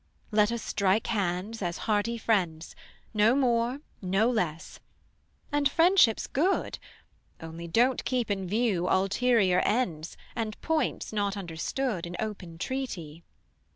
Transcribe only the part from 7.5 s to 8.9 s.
don't keep in view